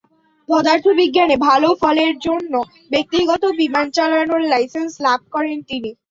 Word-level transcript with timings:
পদার্থবিজ্ঞানে 0.49 1.35
ভালো 1.47 1.69
ফলের 1.81 2.13
জন্য 2.19 2.53
ব্যক্তিগত 2.91 3.43
বিমান 3.59 3.85
চালানোর 3.91 4.41
লাইসেন্স 4.51 4.91
লাভ 5.05 5.21
করেন 5.33 5.57
তিনি। 5.69 5.89